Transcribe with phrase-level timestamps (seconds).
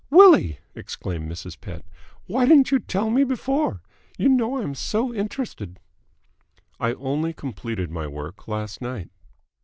[0.09, 1.61] "Willie!" exclaimed Mrs.
[1.61, 1.85] Pett.
[2.25, 3.83] "Why didn't you tell me before?
[4.17, 5.79] You know I am so interested."
[6.79, 9.11] "I only completed my work last night."